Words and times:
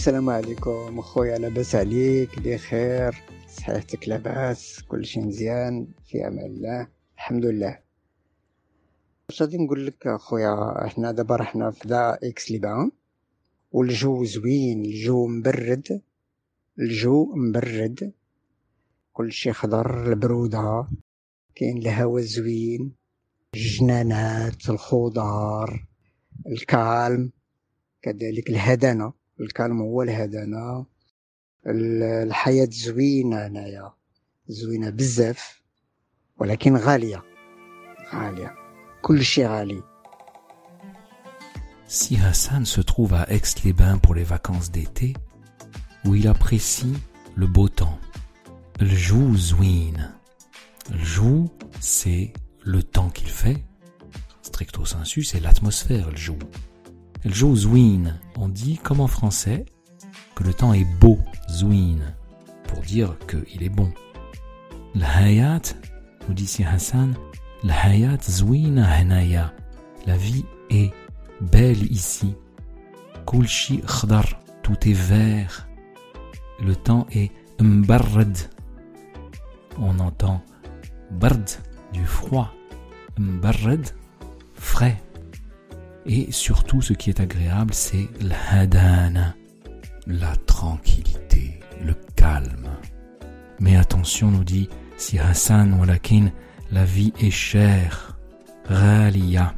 السلام 0.00 0.30
عليكم 0.30 0.98
أخويا 0.98 1.38
لاباس 1.38 1.74
عليك 1.74 2.38
بخير 2.38 3.14
صحتك 3.48 4.08
لاباس 4.08 4.82
كلشي 4.88 5.20
مزيان 5.20 5.88
في 6.06 6.26
أمان 6.26 6.46
الله 6.46 6.88
الحمد 7.14 7.44
لله. 7.44 7.78
واش 9.28 9.42
غادي 9.42 9.56
نقول 9.58 9.86
لك 9.86 10.06
أخويا 10.06 10.88
حنا 10.88 11.12
دابا 11.12 11.36
رحنا 11.36 11.70
في 11.70 11.88
دا 11.88 12.18
إكس 12.22 12.50
ليبان 12.50 12.90
والجو 13.72 14.24
زوين 14.24 14.84
الجو 14.84 15.26
مبرد 15.26 16.02
الجو 16.78 17.34
مبرد 17.34 18.12
كلشي 19.12 19.52
خضر 19.52 20.12
البرودة 20.12 20.88
كاين 21.54 21.78
الهوا 21.78 22.20
زوين 22.20 22.92
الجنانات 23.54 24.70
الخضار 24.70 25.86
الكالم 26.46 27.30
كذلك 28.02 28.50
الهدنة. 28.50 29.19
الكالم 29.39 29.81
هو 29.81 30.01
الهدنة 30.01 30.85
الحياة 31.67 32.67
زوينة 32.71 33.47
هنايا 33.47 33.93
زوينة 34.47 34.89
بزاف 34.89 35.61
ولكن 36.37 36.77
غالية 36.77 37.23
غالية 38.13 38.53
كل 39.01 39.23
شيء 39.23 39.47
غالي 39.47 39.83
Si 41.87 42.17
Hassan 42.17 42.65
se 42.65 42.81
trouve 42.81 43.13
à 43.13 43.31
Aix-les-Bains 43.31 43.99
pour 43.99 44.15
les 44.15 44.23
vacances 44.23 44.71
d'été, 44.71 45.13
où 46.03 46.15
il 46.15 46.27
apprécie 46.27 46.93
le 47.35 47.45
beau 47.45 47.69
temps, 47.69 47.99
le 48.79 48.87
jour 48.87 49.35
zouin. 49.35 49.93
Le 50.91 50.97
jour, 50.97 51.49
c'est 51.79 52.33
le 52.63 52.81
temps 52.81 53.09
qu'il 53.09 53.27
fait. 53.27 53.63
Stricto 54.41 54.83
sensu, 54.83 55.23
c'est 55.23 55.39
l'atmosphère, 55.39 56.09
le 56.09 56.17
jour. 56.17 56.39
Le 57.23 57.31
jour 57.31 57.55
zouin, 57.55 58.19
on 58.35 58.38
dit 58.50 58.78
comme 58.78 59.00
en 59.00 59.06
français 59.06 59.64
que 60.34 60.44
le 60.44 60.54
temps 60.54 60.72
est 60.72 60.86
beau, 61.00 61.18
zouin, 61.48 61.98
pour 62.66 62.80
dire 62.80 63.16
qu'il 63.26 63.62
est 63.62 63.68
bon. 63.70 63.92
Le 64.94 65.04
hayat, 65.04 65.62
nous 66.28 66.34
dit 66.34 66.46
si 66.46 66.64
Hassan, 66.64 67.14
le 67.62 67.70
hayat 67.70 68.18
zouina 68.22 68.90
hanaya. 68.90 69.52
La 70.06 70.16
vie 70.16 70.44
est 70.70 70.92
belle 71.40 71.90
ici. 71.92 72.34
Kulshi 73.26 73.82
khdar, 73.86 74.24
tout 74.62 74.88
est 74.88 74.94
vert. 74.94 75.68
Le 76.62 76.74
temps 76.74 77.06
est 77.12 77.30
mbarrad. 77.60 78.36
On 79.78 79.98
entend 79.98 80.42
bard, 81.10 81.60
du 81.92 82.04
froid. 82.04 82.52
Mbarrad, 83.18 83.86
frais. 84.54 84.96
Et 86.05 86.31
surtout, 86.31 86.81
ce 86.81 86.93
qui 86.93 87.09
est 87.09 87.19
agréable, 87.19 87.73
c'est 87.73 88.07
l'hadana, 88.21 89.35
la 90.07 90.35
tranquillité, 90.45 91.59
le 91.83 91.95
calme. 92.15 92.69
Mais 93.59 93.75
attention, 93.75 94.29
nous 94.31 94.43
dit 94.43 94.69
si 94.97 95.17
Hassan 95.19 95.73
walakin, 95.79 96.31
la 96.71 96.85
vie 96.85 97.13
est 97.19 97.31
chère. 97.31 98.17
Raliya, 98.65 99.55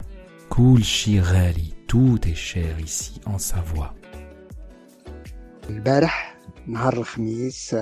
kulshi 0.50 1.20
rali, 1.20 1.74
tout 1.88 2.20
est 2.28 2.36
cher 2.36 2.80
ici 2.80 3.22
en 3.26 3.38
Savoie. 3.38 3.94
البارح 5.70 6.38
نهار 6.68 6.98
الخميس 6.98 7.76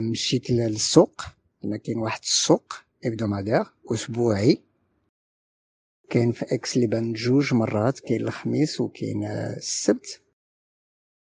مشيت 0.00 0.50
للسوق 0.50 1.22
هنا 1.64 1.76
كاين 1.76 1.98
واحد 1.98 2.20
السوق 2.22 2.74
ابدومادير 3.04 3.64
اسبوعي 3.92 4.62
كاين 6.09 6.31
في 6.31 6.45
إكس 6.55 6.77
لبان 6.77 7.13
جوج 7.13 7.53
مرات 7.53 7.99
كاين 7.99 8.21
الخميس 8.21 8.81
وكاين 8.81 9.25
السبت. 9.25 10.21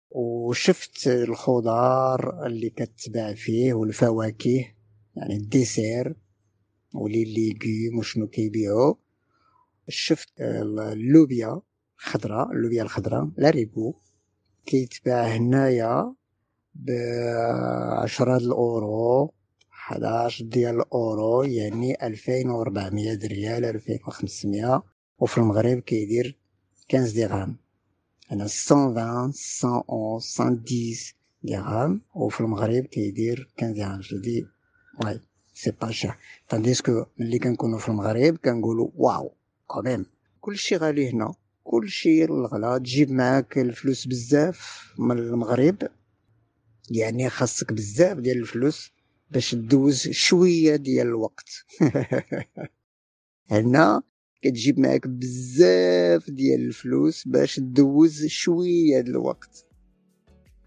وشفت 0.10 1.08
الخضار 1.08 2.46
اللي 2.46 2.70
كتباع 2.70 3.34
فيه 3.34 3.74
والفواكه 3.74 4.66
يعني 5.16 5.36
الديسير 5.36 6.16
ولي 6.94 7.24
ليغيوم 7.24 8.00
وشنو 8.00 8.28
كيبيعو. 8.28 8.98
شفت 9.88 10.42
اللوبيا 10.42 11.62
الخضراء 12.00 12.52
اللوبيا 12.52 12.84
الخضراء 12.84 13.30
لاريبو. 13.38 13.94
كيتباع 14.66 15.24
هنايا 15.24 16.16
بعشرة 16.76 18.38
الأورو 18.38 19.34
11 19.92 20.46
ديال 20.46 20.76
الأورو 20.76 21.44
يعني 21.44 22.08
2400 22.08 23.28
ريال 23.28 23.66
2500 23.66 24.84
وفي 25.20 25.38
المغرب 25.38 25.80
كيدير 25.80 26.38
15 26.92 27.16
درهم 27.16 27.56
أنا 28.32 28.48
120 28.72 28.94
111 28.94 30.24
110 30.40 31.14
درهم 31.44 32.02
وفي 32.16 32.42
المغرب 32.42 32.86
كيدير 32.86 33.50
15 33.60 33.74
درهم 33.78 34.00
جدي 34.00 34.46
واي 35.04 35.20
سي 35.54 35.72
با 35.72 35.92
شير 35.92 36.14
تانديسكو 36.50 37.06
ملي 37.20 37.40
كنكونو 37.40 37.78
في 37.78 37.90
المغرب 37.90 38.38
كنقولو 38.38 38.94
واو 38.96 39.32
كوميم 39.68 40.06
كلشي 40.42 40.76
غالي 40.76 41.10
هنا. 41.10 41.34
كلشي 41.64 42.26
الغلا. 42.26 42.78
تجيب 42.78 43.12
معاك 43.12 43.58
الفلوس 43.58 44.08
بزاف 44.08 44.92
من 45.00 45.18
المغرب. 45.18 45.78
يعني 46.90 47.30
خاصك 47.30 47.74
بزاف 47.74 48.18
ديال 48.18 48.38
الفلوس. 48.38 48.92
باش 49.32 49.52
تدوز 49.52 50.10
شوية 50.10 50.76
ديال 50.76 51.08
الوقت. 51.08 51.50
هنا 53.52 54.04
كتجيب 54.42 54.80
معاك 54.80 55.08
بزاف 55.08 56.30
ديال 56.30 56.62
الفلوس 56.62 57.28
باش 57.28 57.56
تدوز 57.56 58.26
شوية 58.26 59.00
ديال 59.00 59.16
الوقت. 59.16 59.66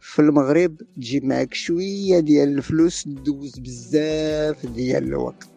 في 0.01 0.19
المغرب 0.19 0.77
تجيب 0.97 1.25
معاك 1.25 1.55
شوية 1.55 2.21
ديال 2.21 2.49
الفلوس 2.49 3.05
تدوز 3.05 3.59
بزاف 3.59 4.67
ديال 4.67 5.05
الوقت. 5.05 5.49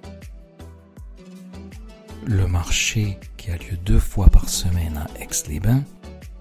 Le 2.28 2.46
marché, 2.46 3.18
qui 3.38 3.52
a 3.52 3.58
lieu 3.58 3.78
deux 3.86 4.00
fois 4.00 4.28
par 4.28 4.50
semaine 4.50 4.98
à 4.98 5.08
Aix-les-Bains, 5.24 5.86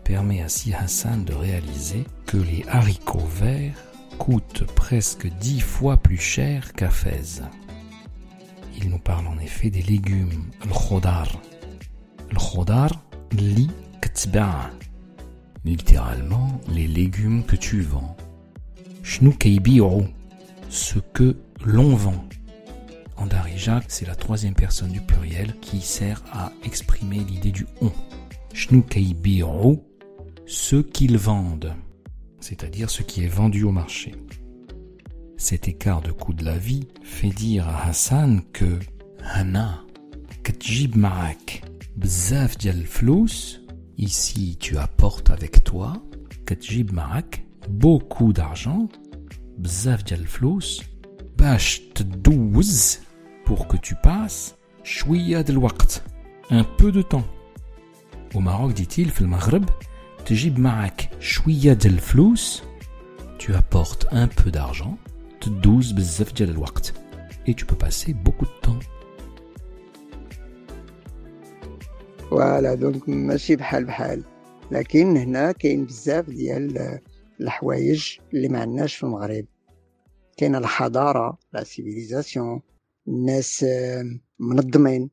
permet 0.02 0.42
à 0.42 0.48
Si 0.48 0.74
Hassan 0.74 1.24
de 1.24 1.32
réaliser 1.32 2.02
que 2.26 2.38
les 2.38 2.64
haricots 2.66 3.30
verts 3.44 3.80
coûtent 4.18 4.64
presque 4.74 5.26
dix 5.38 5.60
fois 5.60 5.96
plus 5.96 6.18
cher 6.18 6.72
qu'à 6.72 6.90
Fès. 6.90 7.42
Il 8.78 8.90
nous 8.90 8.98
parle 8.98 9.26
en 9.26 9.38
effet 9.38 9.70
des 9.70 9.82
légumes, 9.82 10.44
le 10.64 10.72
khodar. 10.72 11.28
Li 13.32 13.68
ktba. 14.00 14.70
Littéralement, 15.64 16.60
les 16.68 16.86
légumes 16.86 17.44
que 17.44 17.56
tu 17.56 17.80
vends. 17.80 18.16
Shnu 19.02 19.34
ce 20.68 20.98
que 20.98 21.36
l'on 21.64 21.94
vend. 21.96 22.24
En 23.16 23.26
Darija, 23.26 23.80
c'est 23.88 24.06
la 24.06 24.14
troisième 24.14 24.54
personne 24.54 24.92
du 24.92 25.00
pluriel 25.00 25.58
qui 25.60 25.80
sert 25.80 26.22
à 26.32 26.52
exprimer 26.64 27.18
l'idée 27.18 27.52
du 27.52 27.66
on. 27.80 27.90
Shnu 28.52 28.84
ce 30.46 30.76
qu'ils 30.76 31.18
vendent 31.18 31.74
c'est-à-dire 32.40 32.90
ce 32.90 33.02
qui 33.02 33.24
est 33.24 33.28
vendu 33.28 33.64
au 33.64 33.72
marché. 33.72 34.14
Cet 35.36 35.68
écart 35.68 36.00
de 36.02 36.12
coût 36.12 36.32
de 36.32 36.44
la 36.44 36.56
vie 36.56 36.88
fait 37.02 37.28
dire 37.28 37.68
à 37.68 37.88
Hassan 37.88 38.42
que 38.52 38.78
Hana, 39.22 39.84
katjib 40.42 40.96
ma'ak, 40.96 41.62
bzaf 41.96 42.56
dial 42.56 42.84
flous, 42.84 43.60
ici 43.98 44.56
tu 44.58 44.78
apportes 44.78 45.30
avec 45.30 45.64
toi, 45.64 45.92
katjib 46.46 46.92
ma'ak, 46.92 47.44
beaucoup 47.68 48.32
d'argent, 48.32 48.88
bzaf 49.58 50.04
dial 50.04 50.26
flous, 50.26 50.80
bash 51.36 51.82
pour 53.44 53.68
que 53.68 53.76
tu 53.76 53.94
passes, 53.94 54.56
del 54.84 55.58
waqt, 55.58 56.02
un 56.50 56.64
peu 56.64 56.92
de 56.92 57.02
temps. 57.02 57.26
Au 58.34 58.40
Maroc, 58.40 58.74
dit-il, 58.74 59.10
fil 59.10 59.26
Maghreb, 59.26 59.64
تجيب 60.25 60.59
معك 60.59 61.09
شوية 61.19 61.73
ديال 61.73 61.93
الفلوس 61.93 62.63
tu 63.39 63.53
apportes 63.53 64.05
un 64.11 64.27
peu 64.27 64.51
d'argent 64.51 64.95
تدوز 65.41 65.91
بزاف 65.91 66.33
ديال 66.33 66.49
الوقت 66.49 66.93
et 67.47 67.53
tu 67.53 67.65
peux 67.65 67.85
passer 67.85 68.13
beaucoup 68.13 68.45
de 68.45 68.67
temps 68.67 68.85
فوالا 72.29 72.75
دونك 72.75 73.09
ماشي 73.09 73.55
بحال 73.55 73.85
بحال 73.85 74.23
لكن 74.71 75.17
هنا 75.17 75.51
كاين 75.51 75.85
بزاف 75.85 76.29
ديال 76.29 76.99
الحوايج 77.41 78.17
اللي 78.33 78.47
ما 78.47 78.59
عندناش 78.59 78.95
في 78.95 79.03
المغرب 79.03 79.45
كاينه 80.37 80.57
الحضاره 80.57 81.37
لا 81.53 81.63
سيفيليزاسيون 81.63 82.61
الناس 83.07 83.63
آه، 83.63 84.19
منظمين 84.39 85.09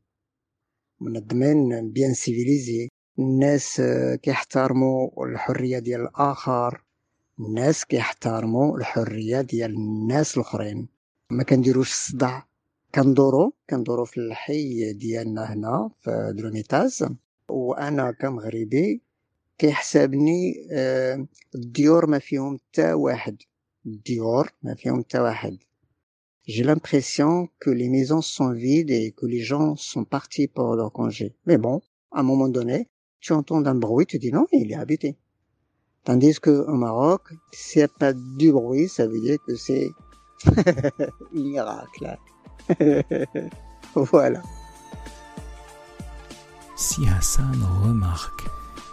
منظمين 1.00 1.90
بيان 1.92 2.14
سيفيليزي 2.14 2.88
الناس 3.19 3.81
كيحترموا 4.21 5.25
الحرية 5.25 5.79
ديال 5.79 6.01
الآخر 6.01 6.83
الناس 7.39 7.85
كيحترموا 7.85 8.77
الحرية 8.77 9.41
ديال 9.41 9.71
الناس 9.71 10.37
الآخرين. 10.37 10.87
ما 11.29 11.43
كنديروش 11.43 11.91
الصداع. 11.91 12.47
كندورو 12.95 13.53
كندورو 13.69 14.05
في 14.05 14.17
الحي 14.17 14.93
ديالنا 14.93 15.53
هنا 15.53 15.89
في 15.99 16.33
دروميتاز 16.37 17.05
وأنا 17.49 18.11
كمغربي 18.11 19.01
كيحسبني 19.57 20.67
آه، 20.71 21.27
الديور 21.55 22.05
ما 22.05 22.19
فيهم 22.19 22.57
حتى 22.57 22.93
واحد. 22.93 23.37
الديور 23.85 24.49
ما 24.63 24.75
فيهم 24.75 24.99
حتى 25.03 25.19
واحد. 25.19 25.57
J'ai 26.47 26.63
l'impression 26.63 27.47
que 27.61 27.69
les 27.69 27.89
maisons 27.89 28.21
sont 28.21 28.51
vides 28.51 28.91
et 28.91 29.11
que 29.11 29.25
les 29.25 29.43
gens 29.51 29.77
sont 29.77 30.03
partis 30.03 30.47
pour 30.47 30.75
leur 30.75 30.91
congé. 30.91 31.35
Mais 31.45 31.57
bon, 31.57 31.81
à 32.11 32.19
un 32.19 32.23
moment 32.23 32.49
donné, 32.49 32.89
tu 33.23 33.31
entends 33.31 33.65
un 33.65 33.73
bruit, 33.73 34.05
tu 34.05 34.19
dis 34.19 34.31
non, 34.31 34.45
il 34.51 34.71
est 34.71 34.75
habité. 34.75 35.17
Tandis 36.03 36.39
que 36.41 36.49
au 36.67 36.75
Maroc, 36.75 37.21
s'il 37.53 37.79
n'y 37.79 37.83
a 37.85 37.87
pas 37.87 38.11
du 38.11 38.51
bruit, 38.51 38.89
ça 38.89 39.07
veut 39.07 39.21
dire 39.21 39.37
que 39.47 39.55
c'est 39.55 39.89
miracle. 41.33 42.17
voilà. 43.95 44.41
Si 46.75 47.07
Hassan 47.07 47.63
remarque 47.85 48.43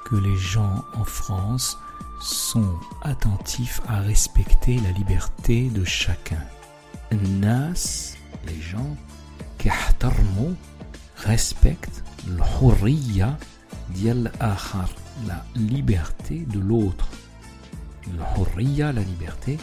que 0.04 0.14
les 0.14 0.36
gens 0.36 0.84
en 0.94 1.04
France 1.04 1.76
sont 2.20 2.78
attentifs 3.02 3.80
à 3.88 4.00
respecter 4.00 4.78
la 4.78 4.92
liberté 4.92 5.70
de 5.70 5.84
chacun. 5.84 6.44
Nas, 7.40 8.14
les 8.46 8.60
gens, 8.60 8.96
qui 9.58 9.70
respectent 11.16 12.04
l'hurriya 12.28 13.36
ديال 13.89 14.27
الآخر 14.27 14.89
la 15.27 15.44
liberté 15.56 16.45
de 16.53 16.59
l'autre 16.59 17.07
الحرية 18.07 18.91
la 18.91 19.01
liberté 19.01 19.57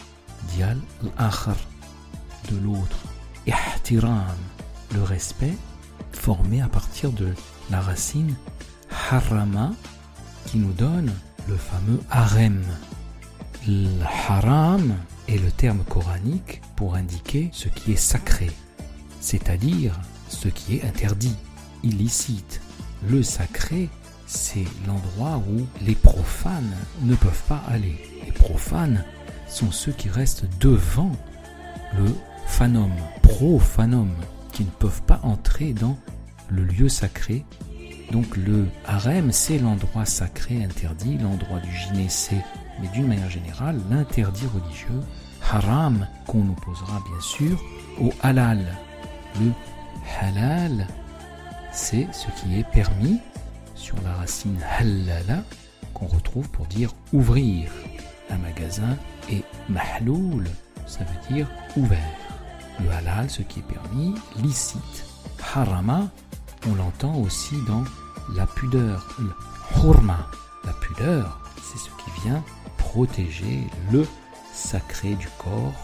ديال 0.55 0.79
الآخر 1.03 1.55
de 2.49 2.55
l'autre 2.65 2.97
احترام 3.49 4.37
le 4.93 5.03
respect 5.03 5.57
formé 6.11 6.61
à 6.61 6.67
partir 6.67 7.11
de 7.11 7.33
la 7.71 7.81
racine 7.81 8.35
harama 9.09 9.71
qui 10.45 10.57
nous 10.57 10.73
donne 10.73 11.11
le 11.47 11.57
fameux 11.57 11.99
harem 12.09 12.63
le 13.67 13.87
haram 14.27 14.93
est 15.29 15.37
le 15.37 15.51
terme 15.51 15.83
coranique 15.87 16.61
pour 16.75 16.95
indiquer 16.95 17.49
ce 17.53 17.69
qui 17.69 17.93
est 17.93 17.97
sacré, 17.97 18.51
c'est-à-dire 19.21 19.97
ce 20.27 20.49
qui 20.49 20.75
est 20.75 20.83
interdit, 20.83 21.35
illicite. 21.81 22.61
Le 23.07 23.23
sacré, 23.23 23.89
c'est 24.28 24.64
l'endroit 24.86 25.42
où 25.48 25.66
les 25.84 25.94
profanes 25.94 26.76
ne 27.02 27.16
peuvent 27.16 27.42
pas 27.48 27.62
aller. 27.66 27.96
Les 28.24 28.32
profanes 28.32 29.04
sont 29.48 29.72
ceux 29.72 29.92
qui 29.92 30.08
restent 30.08 30.44
devant 30.60 31.10
le 31.96 32.14
phanum, 32.46 32.92
profanum, 33.22 34.10
qui 34.52 34.64
ne 34.64 34.70
peuvent 34.70 35.02
pas 35.02 35.20
entrer 35.22 35.72
dans 35.72 35.98
le 36.48 36.62
lieu 36.62 36.88
sacré. 36.88 37.44
Donc 38.12 38.36
le 38.36 38.68
harem, 38.86 39.32
c'est 39.32 39.58
l'endroit 39.58 40.04
sacré 40.04 40.62
interdit, 40.62 41.18
l'endroit 41.18 41.60
du 41.60 41.74
gynécée 41.74 42.42
mais 42.80 42.88
d'une 42.88 43.06
manière 43.06 43.30
générale, 43.30 43.80
l'interdit 43.90 44.46
religieux, 44.46 45.02
haram, 45.50 46.06
qu'on 46.26 46.48
opposera 46.50 47.02
bien 47.08 47.20
sûr 47.20 47.62
au 48.00 48.12
halal. 48.22 48.64
Le 49.40 49.52
halal, 50.20 50.86
c'est 51.72 52.06
ce 52.12 52.26
qui 52.40 52.58
est 52.58 52.70
permis 52.70 53.20
sur 53.78 53.96
la 54.02 54.12
racine 54.14 54.60
halala 54.78 55.42
qu'on 55.94 56.06
retrouve 56.06 56.48
pour 56.50 56.66
dire 56.66 56.92
ouvrir 57.12 57.70
un 58.30 58.36
magasin 58.38 58.96
et 59.30 59.42
mahloul, 59.68 60.44
ça 60.86 61.00
veut 61.04 61.34
dire 61.34 61.48
ouvert. 61.76 61.98
Le 62.80 62.90
halal, 62.90 63.30
ce 63.30 63.42
qui 63.42 63.60
est 63.60 63.62
permis, 63.62 64.14
licite. 64.36 65.04
Harama, 65.54 66.08
on 66.68 66.74
l'entend 66.74 67.14
aussi 67.16 67.56
dans 67.66 67.84
la 68.34 68.46
pudeur, 68.46 69.16
le 69.18 69.30
hurma. 69.82 70.28
La 70.64 70.72
pudeur, 70.74 71.40
c'est 71.62 71.78
ce 71.78 71.90
qui 72.02 72.22
vient 72.22 72.42
protéger 72.76 73.66
le 73.90 74.06
sacré 74.52 75.14
du 75.14 75.28
corps. 75.38 75.74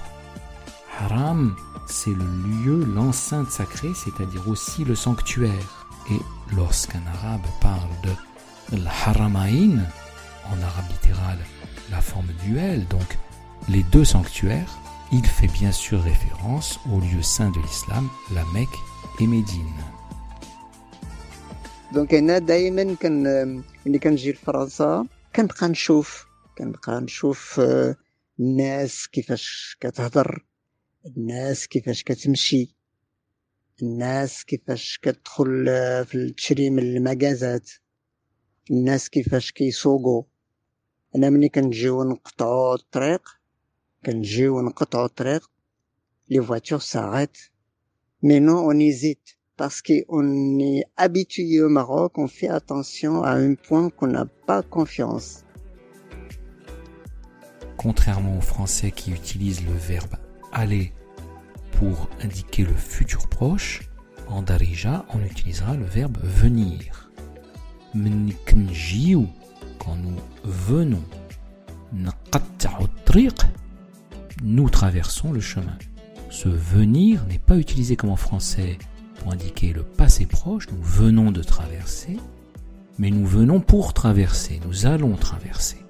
Haram, 1.00 1.56
c'est 1.86 2.10
le 2.10 2.24
lieu, 2.64 2.84
l'enceinte 2.84 3.50
sacrée, 3.50 3.92
c'est-à-dire 3.94 4.48
aussi 4.48 4.84
le 4.84 4.94
sanctuaire. 4.94 5.83
Et 6.11 6.21
lorsqu'un 6.55 7.03
arabe 7.15 7.47
parle 7.61 7.93
de 8.03 8.77
l'haramain, 8.83 9.79
en 10.51 10.61
arabe 10.61 10.89
littéral, 10.89 11.37
la 11.91 12.01
forme 12.01 12.31
duel, 12.45 12.87
donc 12.87 13.17
les 13.67 13.83
deux 13.83 14.05
sanctuaires, 14.05 14.73
il 15.11 15.25
fait 15.25 15.47
bien 15.47 15.71
sûr 15.71 16.01
référence 16.01 16.79
au 16.93 16.99
lieu 16.99 17.21
saint 17.21 17.51
de 17.51 17.59
l'islam, 17.59 18.09
la 18.33 18.43
Mecque 18.53 18.79
et 19.19 19.27
Médine. 19.27 19.83
دونك 21.93 22.13
انا 22.13 22.37
دائما 22.37 22.95
كان 22.95 23.23
ملي 23.85 23.99
كنجي 23.99 24.31
لفرنسا 24.31 25.05
كنبقى 25.35 25.67
نشوف 25.67 26.25
كنبقى 26.57 27.01
نشوف 27.01 27.59
آه، 27.59 27.95
الناس 28.39 29.07
كيفاش 29.07 29.77
كتهضر 29.79 30.45
الناس 31.05 31.67
كيفاش 31.67 32.03
كتمشي 32.03 32.75
الناس 33.81 34.45
كيفاش 34.45 34.99
كتدخل 35.01 35.65
آه، 35.69 36.03
في 36.03 36.29
تشري 36.29 36.69
من 36.69 36.79
المكازات 36.79 37.69
الناس 38.71 39.09
كيفاش 39.09 39.51
كيسوقوا 39.51 40.23
انا 41.15 41.29
ملي 41.29 41.49
كنجيو 41.49 42.03
نقطعو 42.03 42.73
الطريق 42.73 43.29
كنجيو 44.05 44.61
نقطعو 44.61 45.05
الطريق 45.05 45.51
لي 46.29 46.41
فواتور 46.43 46.79
ساريت 46.79 47.37
مي 48.23 48.39
نو 48.39 48.59
اون 48.59 48.79
ايزيت 48.79 49.39
parce 49.59 49.81
qu'on 49.81 50.57
est 50.59 50.85
habitué 50.95 51.59
au 51.59 51.67
Maroc, 51.67 52.17
on 52.17 52.29
fait 52.29 52.47
attention 52.47 53.23
à 53.23 53.31
un 53.31 53.55
point 53.55 53.89
qu'on 53.89 54.07
n'a 54.07 54.25
pas 54.25 54.63
confiance. 54.63 55.43
Contrairement 57.75 58.37
aux 58.37 58.47
Français 58.53 58.91
qui 58.91 59.11
utilisent 59.11 59.65
le 59.65 59.73
verbe 59.73 60.15
aller 60.53 60.93
pour 61.84 62.08
indiquer 62.22 62.64
le 62.64 62.72
futur 62.72 63.28
proche, 63.28 63.82
en 64.28 64.40
Darija, 64.40 65.04
on 65.12 65.20
utilisera 65.20 65.76
le 65.76 65.84
verbe 65.84 66.16
venir. 66.22 67.10
Mniknjiu, 67.94 69.26
quand 69.78 69.94
nous 69.96 70.16
venons, 70.44 71.02
nous 74.42 74.70
traversons 74.70 75.32
le 75.32 75.40
chemin. 75.40 75.76
Ce 76.30 76.48
venir 76.48 77.22
n'est 77.26 77.38
pas 77.38 77.58
utilisé 77.58 77.96
comme 77.96 78.10
en 78.10 78.16
français 78.16 78.78
pour 79.16 79.32
indiquer 79.32 79.74
le 79.74 79.82
passé 79.82 80.24
proche, 80.24 80.68
nous 80.70 80.82
venons 80.82 81.32
de 81.32 81.42
traverser, 81.42 82.16
mais 82.98 83.10
nous 83.10 83.26
venons 83.26 83.60
pour 83.60 83.92
traverser, 83.92 84.58
nous 84.66 84.86
allons 84.86 85.16
traverser. 85.16 85.84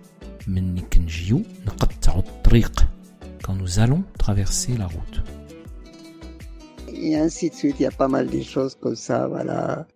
Quand 3.45 3.55
nous 3.55 3.79
allons 3.79 4.03
traverser 4.19 4.77
la 4.77 4.87
route. 4.87 5.23
Et 6.88 7.16
ainsi 7.16 7.50
de 7.50 7.56
suite, 7.56 7.78
il 7.80 7.84
y 7.84 7.86
a 7.86 7.92
pas 7.92 8.08
mal 8.08 8.28
de 8.30 8.42
choses 8.42 8.76
comme 8.76 8.96
ça, 8.96 9.28
voilà. 9.28 9.88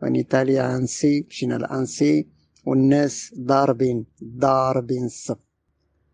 En 0.00 0.12
Italie, 0.14 0.58
à 0.58 0.68
Annecy, 0.68 1.26
مشينا 1.30 1.54
لأنسي 1.54 2.26
والناس 2.66 3.34
ضاربين 3.38 4.06
ضاربين 4.24 5.04
الصف. 5.04 5.36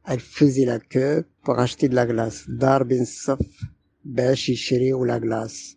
Elle 0.06 0.20
faisait 0.20 0.66
la 0.66 0.78
queue 0.78 1.24
pour 1.44 1.58
acheter 1.58 1.88
de 1.88 1.94
la 1.94 2.06
glace. 2.06 2.50
ضاربين 2.50 3.02
الصف 3.02 3.38
باش 4.04 4.48
يشريو 4.48 5.04
لا 5.04 5.18
glace. 5.20 5.76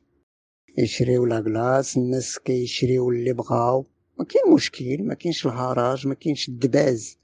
يشريو 0.77 1.25
لا 1.25 1.41
glace 1.41 1.97
الناس 1.97 2.39
كيشريو 2.39 3.09
اللي 3.11 3.33
بغاو 3.33 3.85
ما 4.19 4.25
كاين 4.25 4.53
مشكل 4.53 5.03
ما 5.03 5.13
كاينش 5.13 5.45
الهراج 5.45 6.07
ما 6.07 6.13
كاينش 6.13 6.49
الدباز 6.49 7.17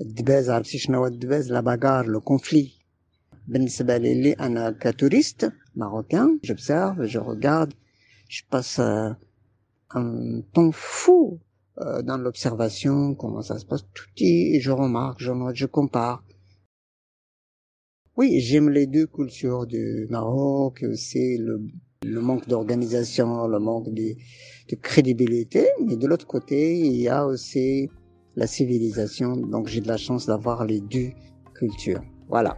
الدباز 0.00 0.50
عرفتي 0.50 0.78
شنو 0.78 0.98
هو 0.98 1.06
الدباز 1.06 1.52
لا 1.52 1.60
باغار 1.60 2.06
لو 2.06 2.20
كونفلي 2.20 2.70
بالنسبه 3.48 3.96
لي 3.96 4.12
اللي 4.12 4.32
انا 4.32 4.76
كتوريست 4.80 5.52
marocain. 5.77 6.37
J'observe, 6.43 7.05
je 7.05 7.19
regarde, 7.19 7.73
je 8.27 8.41
passe 8.49 8.79
euh, 8.79 9.11
un 9.91 10.41
temps 10.53 10.71
fou 10.71 11.39
euh, 11.79 12.01
dans 12.01 12.17
l'observation, 12.17 13.15
comment 13.15 13.41
ça 13.41 13.59
se 13.59 13.65
passe, 13.65 13.85
tout 13.93 14.09
est, 14.17 14.59
je 14.59 14.71
remarque, 14.71 15.21
je 15.21 15.31
note, 15.31 15.55
je 15.55 15.65
compare. 15.65 16.23
Oui, 18.17 18.39
j'aime 18.39 18.69
les 18.69 18.87
deux 18.87 19.05
cultures 19.05 19.67
du 19.67 20.07
Maroc, 20.09 20.83
c'est 20.95 21.37
le, 21.39 21.61
le, 22.03 22.19
manque 22.19 22.47
d'organisation, 22.47 23.47
le 23.47 23.59
manque 23.59 23.93
de, 23.93 24.15
de 24.69 24.75
crédibilité, 24.75 25.67
mais 25.85 25.95
de 25.95 26.07
l'autre 26.07 26.25
côté, 26.25 26.79
il 26.79 26.95
y 26.99 27.07
a 27.07 27.27
aussi 27.27 27.89
la 28.35 28.47
civilisation, 28.47 29.37
donc 29.37 29.67
j'ai 29.67 29.81
de 29.81 29.87
la 29.87 29.97
chance 29.97 30.25
d'avoir 30.25 30.65
les 30.65 30.81
deux 30.81 31.11
cultures. 31.53 32.01
Voilà, 32.27 32.57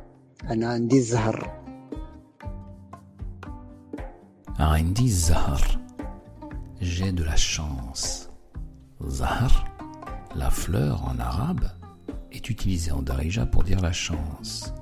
on 0.50 0.62
a 0.62 0.70
un 0.70 0.80
désert. 0.80 1.69
عندي 4.59 5.09
Zahar. 5.09 5.61
J'ai 6.81 7.13
de 7.13 7.25
la 7.25 7.37
chance. 7.37 8.29
Zahar, 9.09 9.65
la 10.35 10.51
fleur 10.51 11.05
en 11.05 11.19
arabe, 11.19 11.71
est 12.33 12.49
utilisée 12.51 12.93
en 12.93 13.03
darija 13.03 13.47
pour 13.47 13.65
dire 13.65 13.81
la 13.81 13.93
chance. 13.93 14.73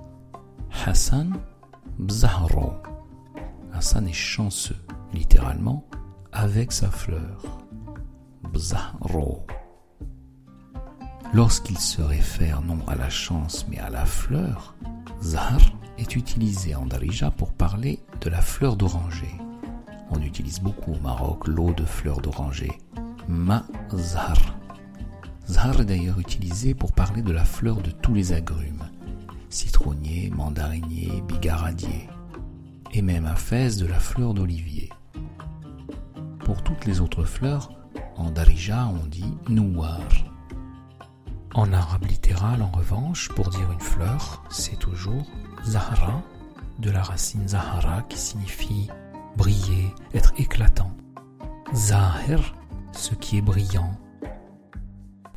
Hassan, 0.86 1.38
bzahro. 1.98 2.72
Hassan 3.72 4.08
est 4.08 4.12
chanceux, 4.12 4.82
littéralement, 5.12 5.86
avec 6.32 6.72
sa 6.72 6.90
fleur. 6.90 7.58
Bzahro. 8.52 9.46
Lorsqu'il 11.32 11.78
se 11.78 12.02
réfère 12.02 12.60
non 12.60 12.78
à 12.86 12.94
la 12.94 13.08
chance 13.08 13.66
mais 13.68 13.78
à 13.78 13.88
la 13.88 14.04
fleur, 14.04 14.74
Zahar 15.22 15.60
est 15.98 16.16
utilisé 16.16 16.74
en 16.74 16.84
Darija 16.84 17.30
pour 17.30 17.52
parler 17.52 18.02
de 18.20 18.28
la 18.28 18.42
fleur 18.42 18.76
d'oranger. 18.76 19.32
On 20.09 20.21
utilise 20.21 20.59
beaucoup 20.59 20.93
au 20.93 20.99
Maroc 20.99 21.47
l'eau 21.47 21.73
de 21.73 21.85
fleur 21.85 22.21
d'oranger. 22.21 22.71
Ma 23.27 23.65
Zahar. 23.95 24.57
Zahar 25.49 25.81
est 25.81 25.85
d'ailleurs 25.85 26.19
utilisé 26.19 26.73
pour 26.73 26.93
parler 26.93 27.21
de 27.21 27.31
la 27.31 27.45
fleur 27.45 27.77
de 27.77 27.91
tous 27.91 28.13
les 28.13 28.33
agrumes. 28.33 28.89
Citronnier, 29.49 30.29
mandarinier, 30.35 31.21
bigaradier. 31.27 32.09
Et 32.91 33.01
même 33.01 33.25
à 33.25 33.35
Fès 33.35 33.77
de 33.77 33.85
la 33.85 33.99
fleur 33.99 34.33
d'olivier. 34.33 34.89
Pour 36.45 36.63
toutes 36.63 36.85
les 36.85 37.01
autres 37.01 37.25
fleurs, 37.25 37.71
en 38.15 38.31
Darija 38.31 38.87
on 38.87 39.05
dit 39.07 39.33
Nouar. 39.49 39.99
En 41.53 41.73
arabe 41.73 42.05
littéral, 42.05 42.61
en 42.61 42.69
revanche, 42.69 43.29
pour 43.29 43.49
dire 43.49 43.71
une 43.71 43.79
fleur, 43.79 44.43
c'est 44.49 44.77
toujours 44.77 45.25
Zahra, 45.65 46.21
de 46.79 46.91
la 46.91 47.01
racine 47.01 47.47
Zahara 47.47 48.03
qui 48.03 48.17
signifie 48.17 48.89
briller, 49.37 49.93
être 50.13 50.33
éclatant. 50.37 50.91
Zahir, 51.73 52.55
ce 52.91 53.13
qui 53.13 53.37
est 53.37 53.41
brillant. 53.41 53.91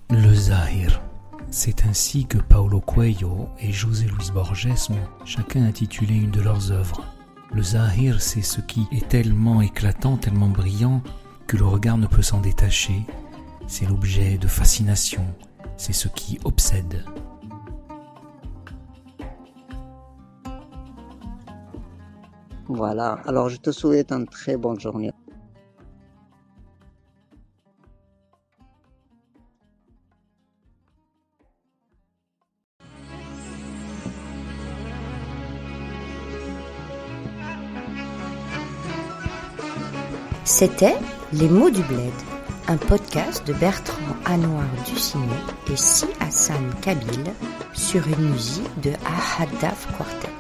Le 0.08 0.34
Zahir. 0.34 1.02
C'est 1.50 1.84
ainsi 1.84 2.26
que 2.26 2.38
Paulo 2.38 2.80
Coelho 2.80 3.48
et 3.58 3.72
José 3.72 4.06
Luis 4.06 4.30
Borges 4.32 4.68
ont 4.90 5.26
chacun 5.26 5.64
intitulé 5.64 6.14
une 6.14 6.30
de 6.30 6.40
leurs 6.40 6.72
œuvres. 6.72 7.04
Le 7.52 7.62
Zahir, 7.62 8.22
c'est 8.22 8.42
ce 8.42 8.60
qui 8.60 8.86
est 8.92 9.08
tellement 9.08 9.60
éclatant, 9.60 10.16
tellement 10.16 10.48
brillant, 10.48 11.02
que 11.46 11.56
le 11.56 11.66
regard 11.66 11.98
ne 11.98 12.06
peut 12.06 12.22
s'en 12.22 12.40
détacher. 12.40 13.04
C'est 13.66 13.86
l'objet 13.86 14.38
de 14.38 14.46
fascination, 14.48 15.26
c'est 15.76 15.92
ce 15.92 16.08
qui 16.08 16.38
obsède. 16.44 17.04
Voilà, 22.72 23.18
alors 23.26 23.48
je 23.48 23.56
te 23.56 23.72
souhaite 23.72 24.12
une 24.12 24.28
très 24.28 24.56
bonne 24.56 24.78
journée. 24.78 25.10
C'était 40.44 40.94
Les 41.32 41.48
mots 41.48 41.70
du 41.70 41.82
bled 41.82 42.12
un 42.68 42.76
podcast 42.76 43.44
de 43.48 43.52
Bertrand 43.54 44.14
Anouar 44.26 44.62
Ducinet 44.86 45.24
et 45.72 45.76
Si 45.76 46.06
Hassan 46.20 46.72
Kabil 46.80 47.24
sur 47.72 48.06
une 48.06 48.30
musique 48.30 48.80
de 48.80 48.92
Ahadaf 49.04 49.88
Quartet. 49.96 50.39